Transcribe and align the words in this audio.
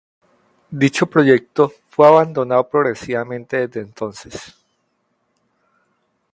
Dicho 0.71 1.05
proyecto 1.05 1.71
fue 1.89 2.07
abandonando 2.07 2.67
progresivamente 2.67 3.67
desde 3.67 3.81
entonces. 3.81 4.55